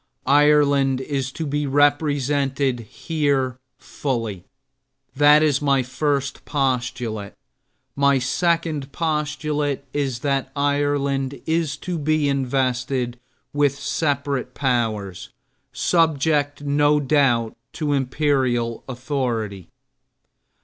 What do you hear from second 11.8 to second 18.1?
to be invested with separate powers, subject, no doubt, to